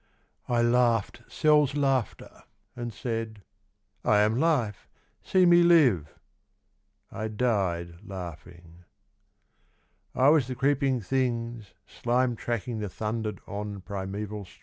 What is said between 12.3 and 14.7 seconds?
tracking the thundered on Primaeval strata.